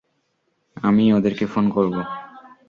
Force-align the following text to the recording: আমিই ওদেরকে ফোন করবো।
আমিই 0.77 1.15
ওদেরকে 1.17 1.45
ফোন 1.45 1.65
করবো। 1.69 2.01